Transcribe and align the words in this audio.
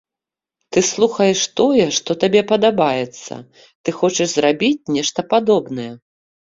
Ты 0.71 0.79
слухаеш 0.91 1.41
тое, 1.61 1.85
што 1.99 2.17
табе 2.25 2.41
падабаецца, 2.53 3.33
ты 3.83 3.89
хочаш 4.01 4.27
зрабіць 4.35 4.89
нешта 5.01 5.31
падобнае. 5.33 5.93